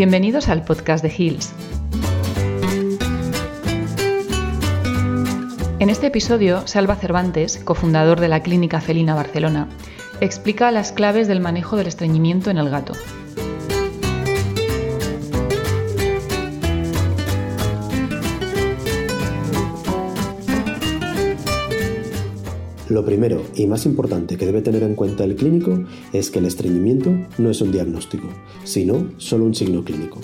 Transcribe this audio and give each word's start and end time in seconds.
Bienvenidos 0.00 0.48
al 0.48 0.64
podcast 0.64 1.04
de 1.04 1.12
Hills. 1.14 1.52
En 5.78 5.90
este 5.90 6.06
episodio, 6.06 6.66
Salva 6.66 6.96
Cervantes, 6.96 7.58
cofundador 7.58 8.18
de 8.18 8.28
la 8.28 8.42
Clínica 8.42 8.80
Felina 8.80 9.14
Barcelona, 9.14 9.68
explica 10.22 10.70
las 10.70 10.92
claves 10.92 11.28
del 11.28 11.40
manejo 11.40 11.76
del 11.76 11.86
estreñimiento 11.86 12.48
en 12.48 12.56
el 12.56 12.70
gato. 12.70 12.94
Lo 22.90 23.04
primero 23.04 23.44
y 23.54 23.68
más 23.68 23.86
importante 23.86 24.36
que 24.36 24.46
debe 24.46 24.62
tener 24.62 24.82
en 24.82 24.96
cuenta 24.96 25.22
el 25.22 25.36
clínico 25.36 25.84
es 26.12 26.28
que 26.32 26.40
el 26.40 26.46
estreñimiento 26.46 27.12
no 27.38 27.48
es 27.48 27.60
un 27.60 27.70
diagnóstico, 27.70 28.26
sino 28.64 29.12
solo 29.16 29.44
un 29.44 29.54
signo 29.54 29.84
clínico. 29.84 30.20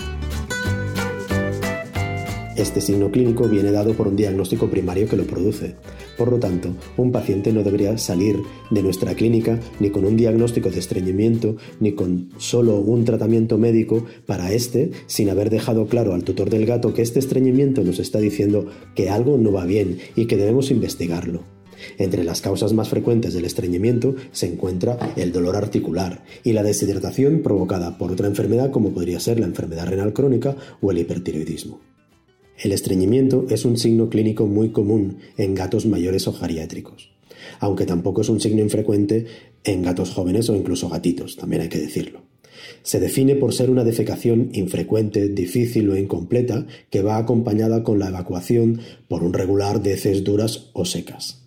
Este 2.56 2.80
signo 2.80 3.12
clínico 3.12 3.46
viene 3.46 3.70
dado 3.70 3.92
por 3.92 4.08
un 4.08 4.16
diagnóstico 4.16 4.68
primario 4.68 5.08
que 5.08 5.16
lo 5.16 5.28
produce. 5.28 5.76
Por 6.18 6.32
lo 6.32 6.40
tanto, 6.40 6.70
un 6.96 7.12
paciente 7.12 7.52
no 7.52 7.62
debería 7.62 7.96
salir 7.98 8.36
de 8.72 8.82
nuestra 8.82 9.14
clínica 9.14 9.60
ni 9.78 9.90
con 9.90 10.04
un 10.04 10.16
diagnóstico 10.16 10.68
de 10.68 10.80
estreñimiento 10.80 11.54
ni 11.78 11.92
con 11.92 12.30
solo 12.36 12.80
un 12.80 13.04
tratamiento 13.04 13.58
médico 13.58 14.06
para 14.26 14.52
este 14.52 14.90
sin 15.06 15.30
haber 15.30 15.50
dejado 15.50 15.86
claro 15.86 16.14
al 16.14 16.24
tutor 16.24 16.50
del 16.50 16.66
gato 16.66 16.94
que 16.94 17.02
este 17.02 17.20
estreñimiento 17.20 17.84
nos 17.84 18.00
está 18.00 18.18
diciendo 18.18 18.66
que 18.96 19.08
algo 19.08 19.38
no 19.38 19.52
va 19.52 19.66
bien 19.66 19.98
y 20.16 20.24
que 20.24 20.36
debemos 20.36 20.72
investigarlo. 20.72 21.55
Entre 21.98 22.24
las 22.24 22.40
causas 22.40 22.72
más 22.72 22.88
frecuentes 22.88 23.34
del 23.34 23.44
estreñimiento 23.44 24.14
se 24.32 24.46
encuentra 24.46 24.98
el 25.16 25.32
dolor 25.32 25.56
articular 25.56 26.24
y 26.44 26.52
la 26.52 26.62
deshidratación 26.62 27.42
provocada 27.42 27.98
por 27.98 28.12
otra 28.12 28.26
enfermedad 28.26 28.70
como 28.70 28.90
podría 28.90 29.20
ser 29.20 29.40
la 29.40 29.46
enfermedad 29.46 29.86
renal 29.86 30.12
crónica 30.12 30.56
o 30.80 30.90
el 30.90 30.98
hipertiroidismo. 30.98 31.80
El 32.58 32.72
estreñimiento 32.72 33.46
es 33.50 33.64
un 33.64 33.76
signo 33.76 34.08
clínico 34.08 34.46
muy 34.46 34.70
común 34.70 35.18
en 35.36 35.54
gatos 35.54 35.84
mayores 35.84 36.26
o 36.26 36.32
geriátricos, 36.32 37.10
aunque 37.60 37.84
tampoco 37.84 38.22
es 38.22 38.28
un 38.30 38.40
signo 38.40 38.62
infrecuente 38.62 39.26
en 39.64 39.82
gatos 39.82 40.10
jóvenes 40.10 40.48
o 40.48 40.54
incluso 40.54 40.88
gatitos, 40.88 41.36
también 41.36 41.62
hay 41.62 41.68
que 41.68 41.78
decirlo. 41.78 42.22
Se 42.82 43.00
define 43.00 43.34
por 43.34 43.52
ser 43.52 43.68
una 43.68 43.84
defecación 43.84 44.50
infrecuente, 44.52 45.28
difícil 45.28 45.90
o 45.90 45.96
incompleta 45.96 46.66
que 46.90 47.02
va 47.02 47.18
acompañada 47.18 47.82
con 47.82 47.98
la 47.98 48.08
evacuación 48.08 48.80
por 49.08 49.22
un 49.22 49.34
regular 49.34 49.82
de 49.82 49.92
heces 49.92 50.24
duras 50.24 50.70
o 50.72 50.84
secas. 50.84 51.45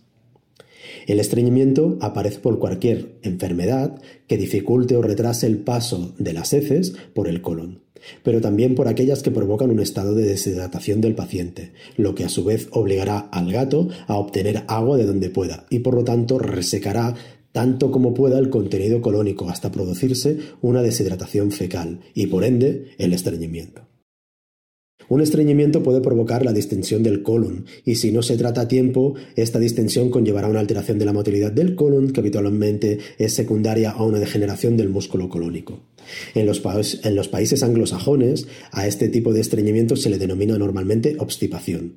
El 1.10 1.20
estreñimiento 1.20 1.98
aparece 2.02 2.38
por 2.38 2.60
cualquier 2.60 3.16
enfermedad 3.24 4.00
que 4.28 4.38
dificulte 4.38 4.96
o 4.96 5.02
retrase 5.02 5.48
el 5.48 5.58
paso 5.58 6.14
de 6.20 6.34
las 6.34 6.54
heces 6.54 6.94
por 7.16 7.28
el 7.28 7.42
colon, 7.42 7.82
pero 8.22 8.42
también 8.42 8.76
por 8.76 8.88
aquellas 8.88 9.24
que 9.24 9.32
provocan 9.32 9.72
un 9.72 9.80
estado 9.80 10.14
de 10.14 10.28
deshidratación 10.28 11.02
del 11.02 11.16
paciente, 11.16 11.72
lo 11.98 12.14
que 12.14 12.26
a 12.26 12.30
su 12.30 12.44
vez 12.44 12.68
obligará 12.74 13.22
al 13.32 13.52
gato 13.52 13.88
a 14.06 14.18
obtener 14.18 14.66
agua 14.68 14.98
de 14.98 15.08
donde 15.08 15.32
pueda 15.32 15.66
y 15.72 15.80
por 15.80 15.96
lo 15.96 16.04
tanto 16.04 16.38
resecará 16.38 17.16
tanto 17.54 17.90
como 17.90 18.14
pueda 18.14 18.38
el 18.38 18.52
contenido 18.52 19.02
colónico 19.02 19.50
hasta 19.50 19.72
producirse 19.72 20.38
una 20.62 20.84
deshidratación 20.84 21.52
fecal 21.52 22.02
y 22.14 22.28
por 22.28 22.44
ende 22.44 22.92
el 23.00 23.14
estreñimiento. 23.14 23.89
Un 25.10 25.22
estreñimiento 25.22 25.82
puede 25.82 26.02
provocar 26.02 26.46
la 26.46 26.54
distensión 26.54 27.02
del 27.02 27.24
colon 27.24 27.66
y 27.84 27.96
si 27.96 28.12
no 28.12 28.22
se 28.22 28.38
trata 28.38 28.62
a 28.62 28.68
tiempo, 28.68 29.16
esta 29.36 29.58
distensión 29.58 30.12
conllevará 30.12 30.48
una 30.48 30.60
alteración 30.60 31.00
de 31.00 31.06
la 31.06 31.14
motilidad 31.14 31.52
del 31.52 31.74
colon 31.74 32.14
que 32.14 32.20
habitualmente 32.20 33.00
es 33.18 33.34
secundaria 33.34 33.90
a 33.90 34.04
una 34.04 34.20
degeneración 34.20 34.78
del 34.78 34.90
músculo 34.90 35.28
colónico. 35.28 35.80
En 36.36 36.46
los, 36.46 36.60
países 36.60 37.64
anglosajones, 37.64 38.48
a 38.72 38.86
este 38.86 39.10
tipo 39.10 39.34
de 39.34 39.42
estreñimiento 39.42 39.96
se 39.96 40.12
le 40.12 40.20
denomina 40.20 40.60
normalmente 40.60 41.16
obstipación. 41.18 41.96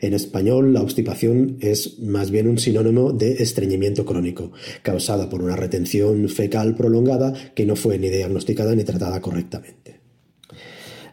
En 0.00 0.14
español, 0.14 0.72
la 0.72 0.82
obstipación 0.82 1.56
es 1.60 1.98
más 1.98 2.30
bien 2.30 2.46
un 2.46 2.58
sinónimo 2.58 3.12
de 3.12 3.42
estreñimiento 3.42 4.04
crónico, 4.04 4.52
causada 4.82 5.28
por 5.28 5.42
una 5.42 5.56
retención 5.56 6.28
fecal 6.28 6.76
prolongada 6.76 7.34
que 7.54 7.66
no 7.66 7.74
fue 7.74 7.98
ni 7.98 8.08
diagnosticada 8.08 8.76
ni 8.76 8.84
tratada 8.84 9.20
correctamente. 9.20 10.01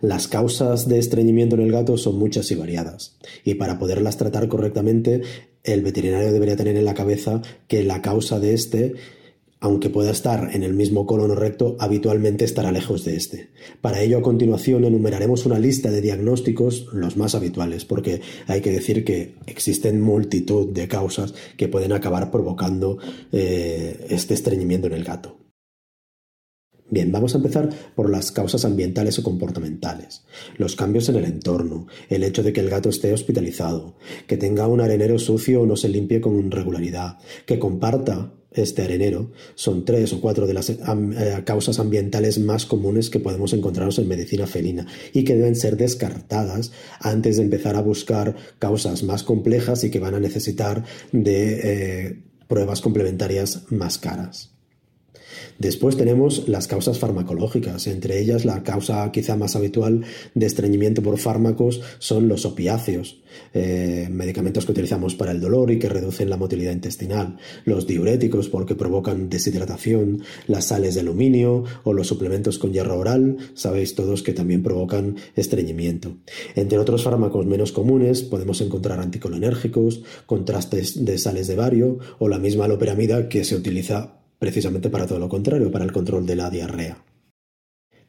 Las 0.01 0.27
causas 0.27 0.87
de 0.87 0.99
estreñimiento 0.99 1.55
en 1.55 1.61
el 1.61 1.71
gato 1.71 1.97
son 1.97 2.17
muchas 2.17 2.51
y 2.51 2.55
variadas, 2.55 3.17
y 3.43 3.55
para 3.55 3.79
poderlas 3.79 4.17
tratar 4.17 4.47
correctamente, 4.47 5.21
el 5.63 5.81
veterinario 5.81 6.31
debería 6.31 6.55
tener 6.55 6.77
en 6.77 6.85
la 6.85 6.93
cabeza 6.93 7.41
que 7.67 7.83
la 7.83 8.01
causa 8.01 8.39
de 8.39 8.53
este 8.53 8.95
aunque 9.61 9.89
pueda 9.89 10.11
estar 10.11 10.51
en 10.53 10.63
el 10.63 10.73
mismo 10.73 11.05
colon 11.05 11.35
recto, 11.35 11.75
habitualmente 11.79 12.45
estará 12.45 12.71
lejos 12.71 13.03
de 13.03 13.15
este. 13.15 13.49
Para 13.81 14.01
ello, 14.01 14.19
a 14.19 14.21
continuación, 14.21 14.85
enumeraremos 14.85 15.45
una 15.45 15.59
lista 15.59 15.91
de 15.91 16.01
diagnósticos, 16.01 16.87
los 16.93 17.17
más 17.17 17.35
habituales, 17.35 17.83
porque 17.83 18.21
hay 18.47 18.61
que 18.61 18.71
decir 18.71 19.03
que 19.03 19.35
existen 19.47 19.99
multitud 19.99 20.69
de 20.69 20.87
causas 20.87 21.33
que 21.57 21.67
pueden 21.67 21.91
acabar 21.91 22.31
provocando 22.31 22.99
eh, 23.31 24.05
este 24.09 24.33
estreñimiento 24.33 24.87
en 24.87 24.93
el 24.93 25.03
gato. 25.03 25.48
Bien, 26.91 27.11
vamos 27.11 27.35
a 27.35 27.37
empezar 27.37 27.69
por 27.95 28.09
las 28.09 28.31
causas 28.31 28.65
ambientales 28.65 29.19
o 29.19 29.23
comportamentales, 29.23 30.23
los 30.57 30.75
cambios 30.75 31.07
en 31.09 31.17
el 31.17 31.25
entorno, 31.25 31.85
el 32.09 32.23
hecho 32.23 32.41
de 32.41 32.51
que 32.51 32.61
el 32.61 32.69
gato 32.69 32.89
esté 32.89 33.13
hospitalizado, 33.13 33.95
que 34.25 34.37
tenga 34.37 34.67
un 34.67 34.81
arenero 34.81 35.19
sucio 35.19 35.61
o 35.61 35.65
no 35.67 35.75
se 35.75 35.89
limpie 35.89 36.19
con 36.19 36.49
regularidad, 36.49 37.19
que 37.45 37.59
comparta 37.59 38.33
este 38.51 38.81
arenero, 38.81 39.31
son 39.53 39.85
tres 39.85 40.11
o 40.13 40.19
cuatro 40.19 40.47
de 40.47 40.55
las 40.55 40.71
eh, 40.71 40.77
causas 41.45 41.77
ambientales 41.77 42.39
más 42.39 42.65
comunes 42.65 43.11
que 43.11 43.19
podemos 43.19 43.53
encontrarnos 43.53 43.99
en 43.99 44.07
medicina 44.07 44.47
felina 44.47 44.87
y 45.13 45.23
que 45.23 45.35
deben 45.35 45.55
ser 45.55 45.77
descartadas 45.77 46.71
antes 46.99 47.37
de 47.37 47.43
empezar 47.43 47.75
a 47.75 47.81
buscar 47.81 48.35
causas 48.57 49.03
más 49.03 49.21
complejas 49.21 49.83
y 49.83 49.91
que 49.91 49.99
van 49.99 50.15
a 50.15 50.19
necesitar 50.19 50.83
de 51.11 51.59
eh, 52.07 52.23
pruebas 52.47 52.81
complementarias 52.81 53.65
más 53.69 53.99
caras. 53.99 54.58
Después 55.57 55.97
tenemos 55.97 56.47
las 56.47 56.67
causas 56.67 56.99
farmacológicas, 56.99 57.87
entre 57.87 58.19
ellas 58.19 58.45
la 58.45 58.63
causa 58.63 59.11
quizá 59.11 59.35
más 59.35 59.55
habitual 59.55 60.03
de 60.33 60.45
estreñimiento 60.45 61.01
por 61.01 61.17
fármacos 61.17 61.81
son 61.99 62.27
los 62.27 62.45
opiáceos, 62.45 63.21
eh, 63.53 64.07
medicamentos 64.11 64.65
que 64.65 64.71
utilizamos 64.71 65.15
para 65.15 65.31
el 65.31 65.41
dolor 65.41 65.71
y 65.71 65.79
que 65.79 65.89
reducen 65.89 66.29
la 66.29 66.37
motilidad 66.37 66.71
intestinal, 66.71 67.37
los 67.65 67.87
diuréticos 67.87 68.49
porque 68.49 68.75
provocan 68.75 69.29
deshidratación, 69.29 70.23
las 70.47 70.65
sales 70.65 70.95
de 70.95 71.01
aluminio 71.01 71.63
o 71.83 71.93
los 71.93 72.07
suplementos 72.07 72.59
con 72.59 72.73
hierro 72.73 72.97
oral, 72.97 73.37
sabéis 73.53 73.95
todos 73.95 74.23
que 74.23 74.33
también 74.33 74.63
provocan 74.63 75.17
estreñimiento. 75.35 76.17
Entre 76.55 76.77
otros 76.77 77.03
fármacos 77.03 77.45
menos 77.45 77.71
comunes 77.71 78.21
podemos 78.23 78.61
encontrar 78.61 78.99
anticolinérgicos, 78.99 80.03
contrastes 80.25 81.05
de 81.05 81.17
sales 81.17 81.47
de 81.47 81.55
bario 81.55 81.99
o 82.19 82.27
la 82.27 82.39
misma 82.39 82.67
loperamida 82.67 83.29
que 83.29 83.43
se 83.43 83.55
utiliza 83.55 84.18
precisamente 84.39 84.89
para 84.89 85.05
todo 85.05 85.19
lo 85.19 85.29
contrario, 85.29 85.71
para 85.71 85.85
el 85.85 85.91
control 85.91 86.25
de 86.25 86.35
la 86.35 86.49
diarrea. 86.49 87.03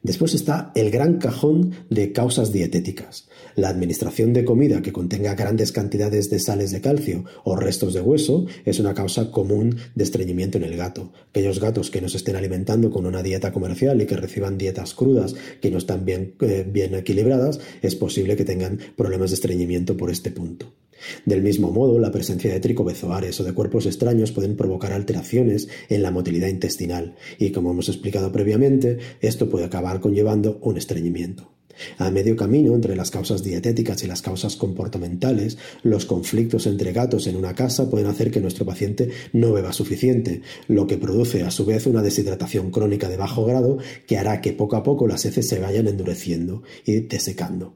Después 0.03 0.33
está 0.33 0.71
el 0.73 0.89
gran 0.89 1.19
cajón 1.19 1.73
de 1.91 2.11
causas 2.11 2.51
dietéticas. 2.51 3.29
La 3.55 3.69
administración 3.69 4.33
de 4.33 4.43
comida 4.43 4.81
que 4.81 4.91
contenga 4.91 5.35
grandes 5.35 5.71
cantidades 5.71 6.31
de 6.31 6.39
sales 6.39 6.71
de 6.71 6.81
calcio 6.81 7.25
o 7.43 7.55
restos 7.55 7.93
de 7.93 8.01
hueso 8.01 8.47
es 8.65 8.79
una 8.79 8.95
causa 8.95 9.29
común 9.29 9.77
de 9.93 10.03
estreñimiento 10.03 10.57
en 10.57 10.63
el 10.63 10.75
gato. 10.75 11.13
Aquellos 11.29 11.59
gatos 11.59 11.91
que 11.91 12.01
no 12.01 12.09
se 12.09 12.17
estén 12.17 12.35
alimentando 12.35 12.89
con 12.89 13.05
una 13.05 13.21
dieta 13.21 13.51
comercial 13.51 14.01
y 14.01 14.07
que 14.07 14.17
reciban 14.17 14.57
dietas 14.57 14.95
crudas 14.95 15.35
que 15.61 15.69
no 15.69 15.77
están 15.77 16.03
bien, 16.03 16.33
eh, 16.41 16.65
bien 16.67 16.95
equilibradas, 16.95 17.59
es 17.83 17.95
posible 17.95 18.35
que 18.35 18.45
tengan 18.45 18.79
problemas 18.95 19.29
de 19.29 19.35
estreñimiento 19.35 19.97
por 19.97 20.09
este 20.09 20.31
punto. 20.31 20.73
Del 21.25 21.41
mismo 21.41 21.71
modo, 21.71 21.99
la 21.99 22.11
presencia 22.11 22.51
de 22.51 22.59
tricobezoares 22.59 23.39
o 23.39 23.43
de 23.43 23.53
cuerpos 23.53 23.85
extraños 23.85 24.31
pueden 24.31 24.55
provocar 24.55 24.93
alteraciones 24.93 25.67
en 25.89 26.03
la 26.03 26.11
motilidad 26.11 26.47
intestinal 26.47 27.15
y, 27.37 27.51
como 27.51 27.71
hemos 27.71 27.89
explicado 27.89 28.31
previamente, 28.31 28.97
esto 29.21 29.49
puede 29.49 29.65
acabar 29.65 29.99
conllevando 29.99 30.59
un 30.61 30.77
estreñimiento. 30.77 31.51
A 31.97 32.11
medio 32.11 32.35
camino 32.35 32.75
entre 32.75 32.95
las 32.95 33.11
causas 33.11 33.43
dietéticas 33.43 34.03
y 34.03 34.07
las 34.07 34.21
causas 34.21 34.55
comportamentales, 34.55 35.57
los 35.83 36.05
conflictos 36.05 36.67
entre 36.67 36.93
gatos 36.93 37.27
en 37.27 37.35
una 37.35 37.55
casa 37.55 37.89
pueden 37.89 38.07
hacer 38.07 38.31
que 38.31 38.41
nuestro 38.41 38.65
paciente 38.65 39.09
no 39.33 39.53
beba 39.53 39.73
suficiente, 39.73 40.41
lo 40.67 40.87
que 40.87 40.97
produce 40.97 41.43
a 41.43 41.51
su 41.51 41.65
vez 41.65 41.87
una 41.87 42.01
deshidratación 42.01 42.71
crónica 42.71 43.09
de 43.09 43.17
bajo 43.17 43.45
grado 43.45 43.77
que 44.07 44.17
hará 44.17 44.41
que 44.41 44.53
poco 44.53 44.75
a 44.75 44.83
poco 44.83 45.07
las 45.07 45.25
heces 45.25 45.47
se 45.47 45.59
vayan 45.59 45.87
endureciendo 45.87 46.63
y 46.85 47.01
desecando. 47.01 47.75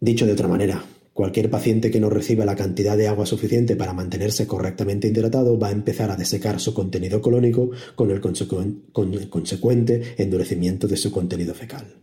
Dicho 0.00 0.26
de 0.26 0.32
otra 0.32 0.48
manera, 0.48 0.84
Cualquier 1.18 1.50
paciente 1.50 1.90
que 1.90 1.98
no 1.98 2.10
reciba 2.10 2.44
la 2.44 2.54
cantidad 2.54 2.96
de 2.96 3.08
agua 3.08 3.26
suficiente 3.26 3.74
para 3.74 3.92
mantenerse 3.92 4.46
correctamente 4.46 5.08
hidratado 5.08 5.58
va 5.58 5.66
a 5.66 5.72
empezar 5.72 6.12
a 6.12 6.16
desecar 6.16 6.60
su 6.60 6.74
contenido 6.74 7.20
colónico 7.20 7.72
con 7.96 8.12
el, 8.12 8.20
consecuente 8.20 10.14
endurecimiento 10.16 10.86
de 10.86 10.96
su 10.96 11.10
contenido 11.10 11.54
fecal. 11.54 11.96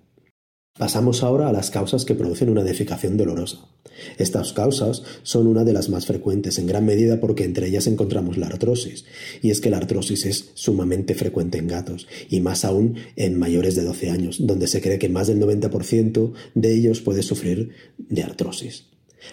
Pasamos 0.77 1.23
ahora 1.23 1.47
a 1.47 1.53
las 1.53 1.71
causas 1.71 2.03
que 2.03 2.13
producen 2.13 2.49
una 2.49 2.65
defecación 2.65 3.15
dolorosa. 3.15 3.69
Estas 4.17 4.51
causas 4.51 5.03
son 5.23 5.47
una 5.47 5.63
de 5.63 5.71
las 5.71 5.87
más 5.87 6.05
frecuentes, 6.05 6.59
en 6.59 6.67
gran 6.67 6.85
medida 6.85 7.21
porque 7.21 7.45
entre 7.45 7.67
ellas 7.67 7.87
encontramos 7.87 8.35
la 8.35 8.47
artrosis, 8.47 9.05
y 9.41 9.49
es 9.49 9.61
que 9.61 9.69
la 9.69 9.77
artrosis 9.77 10.25
es 10.25 10.51
sumamente 10.55 11.15
frecuente 11.15 11.57
en 11.57 11.67
gatos, 11.67 12.05
y 12.29 12.41
más 12.41 12.65
aún 12.65 12.97
en 13.15 13.39
mayores 13.39 13.75
de 13.75 13.83
12 13.83 14.09
años, 14.09 14.45
donde 14.45 14.67
se 14.67 14.81
cree 14.81 14.99
que 14.99 15.07
más 15.07 15.27
del 15.27 15.39
90% 15.39 16.33
de 16.53 16.75
ellos 16.75 16.99
puede 16.99 17.23
sufrir 17.23 17.69
de 17.97 18.21
artrosis. 18.21 18.87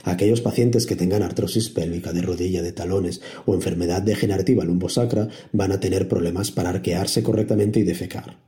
Aquellos 0.05 0.41
pacientes 0.41 0.87
que 0.87 0.97
tengan 0.97 1.23
artrosis 1.23 1.69
pélvica 1.69 2.13
de 2.13 2.23
rodilla, 2.23 2.63
de 2.63 2.73
talones 2.73 3.21
o 3.47 3.55
enfermedad 3.55 4.03
degenerativa 4.03 4.65
lumbosacra 4.65 5.29
van 5.53 5.73
a 5.73 5.81
tener 5.81 6.09
problemas 6.09 6.51
para 6.51 6.71
arquearse 6.71 7.23
correctamente 7.23 7.81
y 7.81 7.85
defecar. 7.85 8.39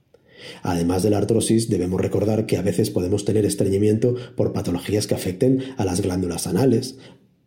Además 0.63 1.03
de 1.03 1.11
la 1.11 1.19
artrosis, 1.19 1.69
debemos 1.69 2.01
recordar 2.01 2.47
que 2.47 2.57
a 2.57 2.63
veces 2.63 2.91
podemos 2.91 3.25
tener 3.25 3.45
estreñimiento 3.45 4.15
por 4.37 4.53
patologías 4.53 5.07
que 5.07 5.15
afecten 5.15 5.63
a 5.77 5.85
las 5.85 6.01
glándulas 6.01 6.47
anales, 6.47 6.97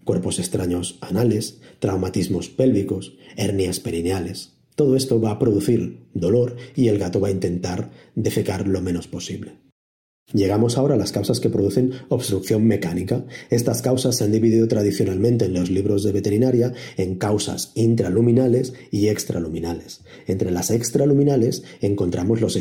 cuerpos 0.04 0.40
extraños 0.40 0.98
anales, 1.02 1.60
traumatismos 1.80 2.50
pélvicos, 2.50 3.18
hernias 3.36 3.80
perineales. 3.80 4.54
Todo 4.76 4.96
esto 4.96 5.20
va 5.20 5.32
a 5.32 5.40
producir 5.40 6.06
dolor 6.14 6.56
y 6.76 6.88
el 6.88 7.00
gato 7.00 7.20
va 7.20 7.30
a 7.30 7.32
intentar 7.32 7.92
defecar 8.16 8.68
lo 8.68 8.82
menos 8.82 9.08
posible. 9.08 9.67
Llegamos 10.34 10.78
ahora 10.78 10.96
a 10.96 10.98
las 10.98 11.14
causas 11.14 11.40
que 11.40 11.50
producen 11.50 11.94
obstrucción 12.10 12.66
mecánica. 12.66 13.24
Estas 13.50 13.82
causas 13.82 14.18
se 14.18 14.26
han 14.26 14.34
dividido 14.34 14.68
tradicionalmente 14.68 15.46
en 15.46 15.54
los 15.54 15.70
libros 15.72 16.04
de 16.04 16.12
veterinaria 16.12 16.74
en 16.98 17.16
causas 17.16 17.72
intraluminales 17.76 18.74
y 18.92 19.08
extraluminales. 19.08 20.02
Entre 20.26 20.52
las 20.52 20.70
extraluminales 20.70 21.64
encontramos 21.80 22.42
los, 22.42 22.58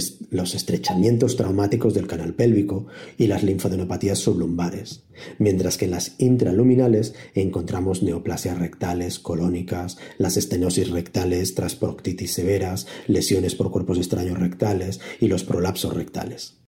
estrechamientos 0.54 1.34
traumáticos 1.34 1.92
del 1.92 2.06
canal 2.06 2.34
pélvico 2.34 2.86
y 3.18 3.26
las 3.26 3.42
linfadenopatías 3.42 4.20
sublumbares, 4.20 5.02
mientras 5.40 5.76
que 5.76 5.86
en 5.86 5.90
las 5.90 6.14
intraluminales 6.18 7.14
encontramos 7.34 8.00
neoplasias 8.00 8.60
rectales, 8.60 9.18
colónicas, 9.18 9.98
las 10.18 10.36
estenosis 10.36 10.90
rectales 10.90 11.56
tras 11.56 11.74
proctitis 11.74 12.32
severas, 12.32 12.86
lesiones 13.08 13.56
por 13.56 13.72
cuerpos 13.72 13.98
extraños 13.98 14.38
rectales 14.38 15.00
y 15.18 15.26
los 15.26 15.42
prolapsos 15.42 15.92
rectales. 15.92 16.65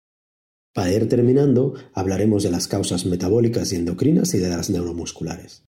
Para 0.75 0.93
ir 0.93 1.09
terminando, 1.09 1.75
hablaremos 1.93 2.43
de 2.43 2.51
las 2.51 2.69
causas 2.69 3.07
metabólicas 3.07 3.73
y 3.73 3.77
endocrinas 3.77 4.35
y 4.35 4.39
de 4.39 4.49
las 4.49 4.71
neuromusculares. 4.71 5.65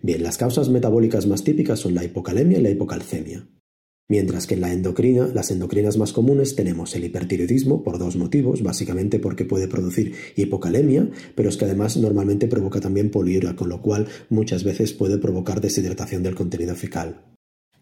Bien, 0.00 0.22
las 0.22 0.38
causas 0.38 0.68
metabólicas 0.68 1.26
más 1.26 1.44
típicas 1.44 1.80
son 1.80 1.94
la 1.94 2.04
hipocalemia 2.04 2.58
y 2.58 2.62
la 2.62 2.70
hipocalcemia. 2.70 3.48
Mientras 4.10 4.46
que 4.46 4.54
en 4.54 4.62
la 4.62 4.72
endocrina, 4.72 5.26
las 5.34 5.50
endocrinas 5.50 5.98
más 5.98 6.14
comunes 6.14 6.56
tenemos 6.56 6.94
el 6.94 7.04
hipertiroidismo 7.04 7.82
por 7.82 7.98
dos 7.98 8.16
motivos, 8.16 8.62
básicamente 8.62 9.18
porque 9.18 9.44
puede 9.44 9.68
producir 9.68 10.14
hipocalemia, 10.34 11.10
pero 11.34 11.50
es 11.50 11.58
que 11.58 11.66
además 11.66 11.98
normalmente 11.98 12.48
provoca 12.48 12.80
también 12.80 13.10
poliuria, 13.10 13.54
con 13.54 13.68
lo 13.68 13.82
cual 13.82 14.06
muchas 14.30 14.64
veces 14.64 14.94
puede 14.94 15.18
provocar 15.18 15.60
deshidratación 15.60 16.22
del 16.22 16.36
contenido 16.36 16.74
fecal. 16.74 17.37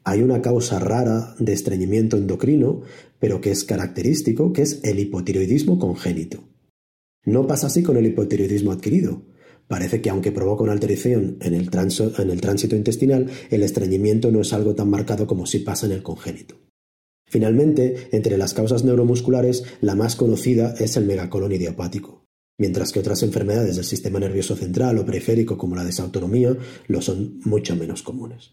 Hay 0.08 0.22
una 0.22 0.40
causa 0.40 0.78
rara 0.78 1.34
de 1.40 1.52
estreñimiento 1.52 2.16
endocrino, 2.16 2.82
pero 3.18 3.40
que 3.40 3.50
es 3.50 3.64
característico, 3.64 4.52
que 4.52 4.62
es 4.62 4.78
el 4.84 5.00
hipotiroidismo 5.00 5.80
congénito. 5.80 6.44
No 7.24 7.48
pasa 7.48 7.66
así 7.66 7.82
con 7.82 7.96
el 7.96 8.06
hipotiroidismo 8.06 8.70
adquirido. 8.70 9.24
Parece 9.66 10.00
que 10.00 10.10
aunque 10.10 10.30
provoca 10.30 10.62
una 10.62 10.74
alteración 10.74 11.38
en 11.40 11.54
el, 11.54 11.70
tránsito 11.70 12.76
intestinal, 12.76 13.28
el 13.50 13.64
estreñimiento 13.64 14.30
no 14.30 14.42
es 14.42 14.52
algo 14.52 14.76
tan 14.76 14.90
marcado 14.90 15.26
como 15.26 15.44
si 15.44 15.58
pasa 15.58 15.86
en 15.86 15.92
el 15.92 16.04
congénito. 16.04 16.54
Finalmente, 17.28 18.06
entre 18.12 18.38
las 18.38 18.54
causas 18.54 18.84
neuromusculares, 18.84 19.64
la 19.80 19.96
más 19.96 20.14
conocida 20.14 20.76
es 20.78 20.96
el 20.96 21.06
megacolon 21.06 21.50
idiopático, 21.50 22.24
mientras 22.58 22.92
que 22.92 23.00
otras 23.00 23.24
enfermedades 23.24 23.74
del 23.74 23.84
sistema 23.84 24.20
nervioso 24.20 24.54
central 24.54 24.98
o 24.98 25.04
periférico 25.04 25.58
como 25.58 25.74
la 25.74 25.82
desautonomía 25.82 26.56
lo 26.86 27.02
son 27.02 27.40
mucho 27.42 27.74
menos 27.74 28.04
comunes. 28.04 28.52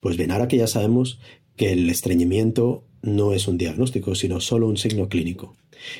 Pues 0.00 0.16
bien, 0.16 0.30
ahora 0.30 0.48
que 0.48 0.56
ya 0.56 0.66
sabemos 0.66 1.18
que 1.56 1.72
el 1.72 1.90
estreñimiento 1.90 2.84
no 3.02 3.32
es 3.32 3.48
un 3.48 3.58
diagnóstico, 3.58 4.14
sino 4.14 4.40
solo 4.40 4.68
un 4.68 4.76
signo 4.76 5.08
clínico, 5.08 5.56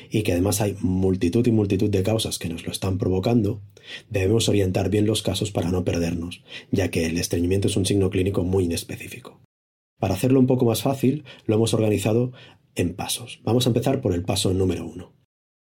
y 0.09 0.23
que 0.23 0.33
además 0.33 0.61
hay 0.61 0.75
multitud 0.79 1.45
y 1.47 1.51
multitud 1.51 1.89
de 1.89 2.03
causas 2.03 2.39
que 2.39 2.49
nos 2.49 2.65
lo 2.65 2.71
están 2.71 2.97
provocando, 2.97 3.61
debemos 4.09 4.49
orientar 4.49 4.89
bien 4.89 5.05
los 5.05 5.21
casos 5.21 5.51
para 5.51 5.71
no 5.71 5.83
perdernos, 5.83 6.43
ya 6.71 6.91
que 6.91 7.05
el 7.05 7.17
estreñimiento 7.17 7.67
es 7.67 7.75
un 7.75 7.85
signo 7.85 8.09
clínico 8.09 8.43
muy 8.43 8.65
inespecífico. 8.65 9.41
Para 9.99 10.13
hacerlo 10.13 10.39
un 10.39 10.47
poco 10.47 10.65
más 10.65 10.81
fácil, 10.81 11.25
lo 11.45 11.55
hemos 11.55 11.73
organizado 11.73 12.31
en 12.75 12.95
pasos. 12.95 13.41
Vamos 13.43 13.65
a 13.65 13.69
empezar 13.69 13.99
por 14.01 14.13
el 14.13 14.23
paso 14.23 14.53
número 14.53 14.85
uno. 14.85 15.13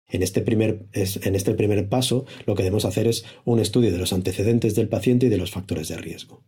En 0.08 0.24
este, 0.24 0.42
primer, 0.42 0.88
en 0.94 1.36
este 1.36 1.54
primer 1.54 1.88
paso, 1.90 2.26
lo 2.46 2.56
que 2.56 2.64
debemos 2.64 2.86
hacer 2.86 3.08
es 3.08 3.26
un 3.46 3.60
estudio 3.60 3.92
de 3.92 3.98
los 3.98 4.14
antecedentes 4.14 4.76
del 4.76 4.90
paciente 4.90 5.28
y 5.28 5.30
de 5.30 5.38
los 5.38 5.52
factores 5.52 5.88
de 5.88 5.98
riesgo. 5.98 6.44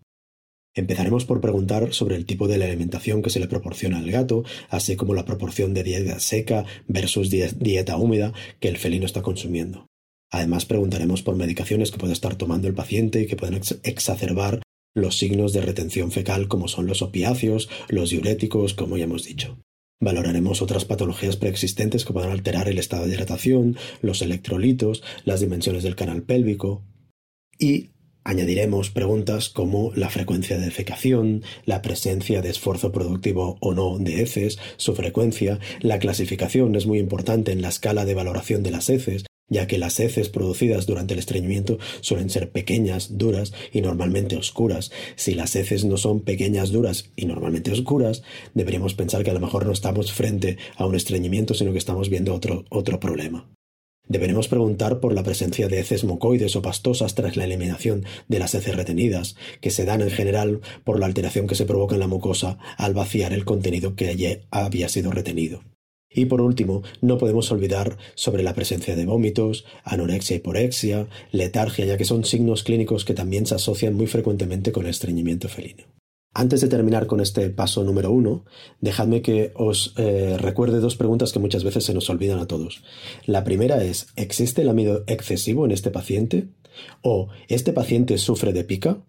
Empezaremos 0.74 1.26
por 1.26 1.42
preguntar 1.42 1.94
sobre 1.94 2.16
el 2.16 2.26
tipo 2.26 2.48
de 2.48 2.56
alimentación 2.56 3.22
que 3.22 3.30
se 3.30 3.40
le 3.40 3.48
proporciona 3.48 3.98
al 3.98 4.10
gato, 4.10 4.44
así 4.70 4.96
como 4.96 5.14
la 5.14 5.26
proporción 5.26 5.74
de 5.74 5.84
dieta 5.84 6.20
seca 6.20 6.66
versus 6.88 7.30
dieta 7.30 7.98
húmeda 7.98 8.34
que 8.60 8.70
el 8.70 8.78
felino 8.78 9.06
está 9.06 9.22
consumiendo. 9.22 9.88
Además, 10.32 10.66
preguntaremos 10.66 11.24
por 11.24 11.36
medicaciones 11.36 11.92
que 11.92 11.98
puede 11.98 12.14
estar 12.14 12.36
tomando 12.36 12.70
el 12.70 12.74
paciente 12.74 13.22
y 13.22 13.28
que 13.28 13.36
pueden 13.36 13.60
exacerbar 13.84 14.62
los 14.96 15.18
signos 15.18 15.52
de 15.52 15.62
retención 15.62 16.12
fecal 16.12 16.48
como 16.48 16.70
son 16.70 16.88
los 16.88 17.02
opiáceos, 17.02 17.70
los 17.90 18.10
diuréticos, 18.10 18.74
como 18.74 18.98
ya 18.98 19.04
hemos 19.04 19.26
dicho. 19.26 19.58
Valoraremos 20.00 20.62
otras 20.62 20.86
patologías 20.86 21.36
preexistentes 21.36 22.06
que 22.06 22.14
puedan 22.14 22.32
alterar 22.32 22.70
el 22.70 22.80
estado 22.80 23.06
de 23.06 23.14
hidratación, 23.14 23.78
los 24.02 24.22
electrolitos, 24.22 25.04
las 25.26 25.42
dimensiones 25.42 25.84
del 25.84 25.96
canal 25.96 26.24
pélvico 26.24 26.84
y 27.60 27.92
Añadiremos 28.24 28.92
preguntas 28.92 29.50
como 29.50 29.92
la 29.96 30.10
frecuencia 30.10 30.58
de 30.58 30.66
defecación, 30.66 31.44
la 31.66 31.82
presencia 31.82 32.42
de 32.42 32.50
esfuerzo 32.50 32.92
productivo 32.92 33.58
o 33.62 33.74
no 33.74 33.98
de 33.98 34.22
heces, 34.22 34.60
su 34.78 34.94
frecuencia, 34.94 35.60
la 35.80 35.98
clasificación 35.98 36.76
es 36.76 36.86
muy 36.86 37.00
importante 37.00 37.52
en 37.52 37.64
la 37.64 37.70
escala 37.70 38.06
de 38.06 38.14
valoración 38.14 38.62
de 38.62 38.72
las 38.72 38.90
heces, 38.90 39.26
ya 39.50 39.66
que 39.68 39.80
las 39.80 40.00
heces 40.00 40.30
producidas 40.30 40.86
durante 40.86 41.14
el 41.14 41.20
estreñimiento 41.20 41.80
suelen 42.00 42.30
ser 42.30 42.52
pequeñas, 42.52 43.18
duras 43.18 43.54
y 43.74 43.82
normalmente 43.82 44.38
oscuras. 44.38 44.92
Si 45.16 45.34
las 45.34 45.56
heces 45.56 45.84
no 45.84 45.98
son 45.98 46.22
pequeñas, 46.22 46.72
duras 46.72 47.12
y 47.16 47.26
normalmente 47.26 47.72
oscuras, 47.72 48.22
deberíamos 48.54 48.94
pensar 48.94 49.24
que 49.24 49.32
a 49.32 49.34
lo 49.34 49.42
mejor 49.42 49.66
no 49.66 49.74
estamos 49.74 50.14
frente 50.14 50.58
a 50.78 50.86
un 50.86 50.96
estreñimiento, 50.96 51.54
sino 51.54 51.72
que 51.72 51.80
estamos 51.80 52.10
viendo 52.10 52.34
otro, 52.34 52.66
otro 52.70 53.00
problema. 53.00 53.50
Deberemos 54.12 54.50
preguntar 54.50 55.00
por 55.00 55.14
la 55.14 55.24
presencia 55.24 55.70
de 55.70 55.80
heces 55.80 56.04
mucoides 56.04 56.58
o 56.58 56.62
pastosas 56.62 57.16
tras 57.16 57.38
la 57.38 57.46
eliminación 57.46 58.04
de 58.28 58.40
las 58.40 58.54
heces 58.54 58.76
retenidas, 58.76 59.38
que 59.62 59.70
se 59.70 59.86
dan 59.86 60.02
en 60.02 60.10
general 60.10 60.60
por 60.84 61.00
la 61.00 61.06
alteración 61.06 61.48
que 61.48 61.56
se 61.56 61.66
provoca 61.66 61.96
en 61.96 62.02
la 62.02 62.08
mucosa 62.08 62.58
al 62.76 62.94
vaciar 62.94 63.32
el 63.32 63.46
contenido 63.46 63.96
que 63.96 64.10
allí 64.10 64.40
había 64.52 64.90
sido 64.90 65.12
retenido. 65.12 65.64
Y 66.10 66.26
por 66.26 66.42
último, 66.42 66.84
no 67.00 67.18
podemos 67.18 67.54
olvidar 67.54 67.98
sobre 68.16 68.44
la 68.44 68.54
presencia 68.54 68.98
de 68.98 69.06
vómitos, 69.06 69.64
anorexia 69.86 70.36
y 70.36 70.40
porexia, 70.40 71.08
letargia, 71.32 71.86
ya 71.86 71.96
que 71.96 72.04
son 72.04 72.26
signos 72.26 72.64
clínicos 72.64 73.06
que 73.06 73.14
también 73.14 73.46
se 73.46 73.56
asocian 73.56 73.94
muy 73.94 74.08
frecuentemente 74.08 74.74
con 74.74 74.84
el 74.84 74.90
estreñimiento 74.90 75.48
felino. 75.48 75.86
Antes 76.34 76.62
de 76.62 76.70
terminar 76.70 77.08
con 77.08 77.20
este 77.20 77.50
paso 77.50 77.84
número 77.84 78.10
uno, 78.10 78.46
dejadme 78.80 79.22
que 79.22 79.52
os 79.54 79.94
eh, 79.98 80.38
recuerde 80.40 80.80
dos 80.80 80.96
preguntas 80.96 81.34
que 81.34 81.40
muchas 81.40 81.66
veces 81.66 81.84
se 81.84 81.94
nos 81.94 82.10
olvidan 82.10 82.40
a 82.40 82.48
todos. 82.48 82.84
La 83.26 83.44
primera 83.44 83.84
es, 83.84 84.08
¿existe 84.16 84.62
el 84.62 84.70
amido 84.70 85.04
excesivo 85.08 85.66
en 85.66 85.72
este 85.72 85.92
paciente? 85.92 86.48
¿O 87.02 87.28
este 87.50 87.74
paciente 87.74 88.18
sufre 88.18 88.54
de 88.54 88.64
pica? 88.64 89.04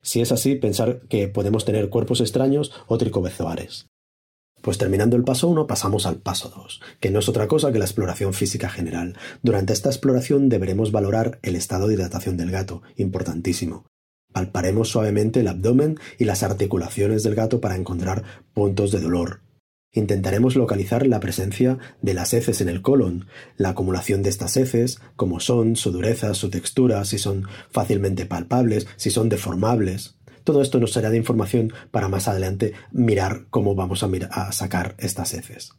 Si 0.00 0.22
es 0.22 0.32
así, 0.32 0.54
pensar 0.54 1.02
que 1.08 1.28
podemos 1.28 1.66
tener 1.66 1.90
cuerpos 1.90 2.22
extraños 2.22 2.72
o 2.86 2.96
tricobezoares. 2.96 3.88
Pues 4.62 4.78
terminando 4.78 5.16
el 5.16 5.24
paso 5.24 5.48
1 5.48 5.66
pasamos 5.66 6.06
al 6.06 6.16
paso 6.16 6.48
2, 6.48 6.80
que 7.00 7.10
no 7.10 7.18
es 7.18 7.28
otra 7.28 7.48
cosa 7.48 7.70
que 7.70 7.78
la 7.78 7.84
exploración 7.84 8.32
física 8.32 8.70
general. 8.70 9.18
Durante 9.42 9.74
esta 9.74 9.90
exploración 9.90 10.48
deberemos 10.48 10.90
valorar 10.90 11.38
el 11.42 11.54
estado 11.54 11.86
de 11.86 11.94
hidratación 11.94 12.38
del 12.38 12.50
gato, 12.50 12.82
importantísimo. 12.96 13.84
Palparemos 14.36 14.90
suavemente 14.90 15.40
el 15.40 15.48
abdomen 15.48 15.98
y 16.18 16.26
las 16.26 16.42
articulaciones 16.42 17.22
del 17.22 17.34
gato 17.34 17.58
para 17.58 17.74
encontrar 17.74 18.22
puntos 18.52 18.92
de 18.92 19.00
dolor. 19.00 19.40
Intentaremos 19.94 20.56
localizar 20.56 21.06
la 21.06 21.20
presencia 21.20 21.78
de 22.02 22.12
las 22.12 22.34
heces 22.34 22.60
en 22.60 22.68
el 22.68 22.82
colon, 22.82 23.28
la 23.56 23.70
acumulación 23.70 24.22
de 24.22 24.28
estas 24.28 24.58
heces, 24.58 25.00
cómo 25.16 25.40
son, 25.40 25.74
su 25.74 25.90
dureza, 25.90 26.34
su 26.34 26.50
textura, 26.50 27.02
si 27.06 27.16
son 27.16 27.46
fácilmente 27.70 28.26
palpables, 28.26 28.86
si 28.96 29.08
son 29.08 29.30
deformables. 29.30 30.18
Todo 30.44 30.60
esto 30.60 30.80
nos 30.80 30.92
será 30.92 31.08
de 31.08 31.16
información 31.16 31.72
para 31.90 32.08
más 32.08 32.28
adelante 32.28 32.74
mirar 32.92 33.46
cómo 33.48 33.74
vamos 33.74 34.02
a, 34.02 34.10
a 34.32 34.52
sacar 34.52 34.96
estas 34.98 35.32
heces. 35.32 35.70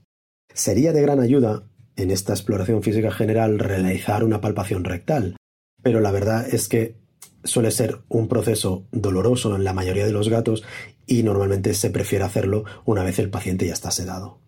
Sería 0.52 0.94
de 0.94 1.04
gran 1.04 1.20
ayuda 1.20 1.70
en 1.96 2.10
esta 2.10 2.34
exploración 2.34 2.82
física 2.82 3.12
general 3.12 3.60
realizar 3.60 4.24
una 4.24 4.42
palpación 4.42 4.84
rectal, 4.84 5.36
pero 5.84 6.00
la 6.00 6.10
verdad 6.10 6.52
es 6.52 6.68
que 6.68 7.06
suele 7.44 7.72
ser 7.72 8.02
un 8.10 8.28
proceso 8.28 8.86
doloroso 8.92 9.56
en 9.56 9.64
la 9.64 9.74
mayoría 9.74 10.06
de 10.06 10.12
los 10.12 10.30
gatos 10.30 10.64
y 11.06 11.24
normalmente 11.24 11.74
se 11.74 11.90
prefiere 11.90 12.26
hacerlo 12.26 12.66
una 12.86 13.04
vez 13.04 13.20
el 13.20 13.30
paciente 13.30 13.66
ya 13.68 13.74
está 13.74 13.92
sedado. 13.92 14.40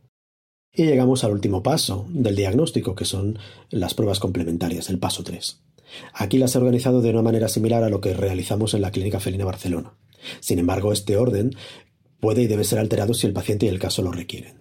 Y 0.72 0.86
llegamos 0.86 1.24
al 1.24 1.32
último 1.32 1.64
paso 1.64 2.06
del 2.10 2.36
diagnóstico, 2.36 2.96
que 2.96 3.06
son 3.06 3.40
las 3.70 3.94
pruebas 3.94 4.20
complementarias, 4.20 4.90
el 4.90 5.00
paso 5.00 5.24
3. 5.24 5.62
Aquí 6.14 6.38
las 6.38 6.54
he 6.54 6.60
organizado 6.60 7.02
de 7.02 7.10
una 7.10 7.22
manera 7.22 7.48
similar 7.48 7.84
a 7.84 7.90
lo 7.90 8.02
que 8.02 8.14
realizamos 8.14 8.74
en 8.74 8.82
la 8.82 8.92
Clínica 8.92 9.20
Felina 9.20 9.46
Barcelona. 9.46 9.94
Sin 10.40 10.60
embargo, 10.60 10.94
este 10.94 11.18
orden 11.18 11.56
puede 12.20 12.44
y 12.44 12.48
debe 12.48 12.64
ser 12.64 12.80
alterado 12.80 13.14
si 13.14 13.26
el 13.26 13.34
paciente 13.34 13.66
y 13.66 13.70
el 13.70 13.80
caso 13.80 14.04
lo 14.04 14.12
requieren. 14.12 14.59